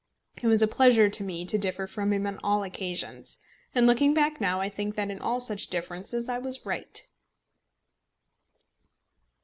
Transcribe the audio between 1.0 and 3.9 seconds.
to me to differ from him on all occasions; and